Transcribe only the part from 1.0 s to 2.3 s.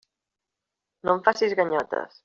No em facis ganyotes.